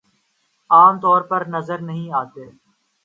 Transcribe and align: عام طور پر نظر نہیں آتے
عام 0.69 0.99
طور 0.99 1.21
پر 1.29 1.41
نظر 1.47 1.79
نہیں 1.81 2.11
آتے 2.21 2.45